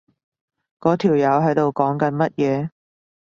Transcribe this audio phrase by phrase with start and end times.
[0.79, 2.69] 嗰條友喺度講緊乜嘢？